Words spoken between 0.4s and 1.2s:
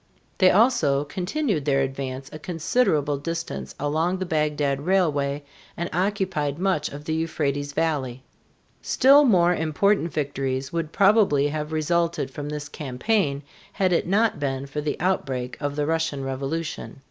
also